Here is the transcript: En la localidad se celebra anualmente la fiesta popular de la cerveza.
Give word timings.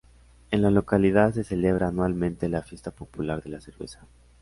En 0.49 0.63
la 0.63 0.71
localidad 0.71 1.31
se 1.35 1.43
celebra 1.43 1.89
anualmente 1.89 2.49
la 2.49 2.63
fiesta 2.63 2.89
popular 2.89 3.43
de 3.43 3.51
la 3.51 3.61
cerveza. 3.61 3.99